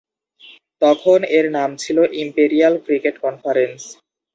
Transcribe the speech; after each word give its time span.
তখন 0.81 1.19
এর 1.37 1.45
নাম 1.57 1.69
ছিল 1.83 1.97
ইম্পেরিয়াল 2.23 2.73
ক্রিকেট 2.85 3.15
কনফারেন্স। 3.25 3.81